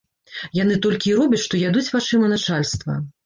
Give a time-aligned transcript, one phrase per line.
[0.59, 2.99] Яны толькі і робяць, што ядуць вачыма начальства.